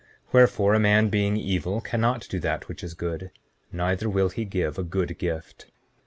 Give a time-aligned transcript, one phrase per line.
[0.29, 3.29] 7:10 Wherefore, a man being evil cannot do that which is good;
[3.71, 5.67] neither will he give a good gift.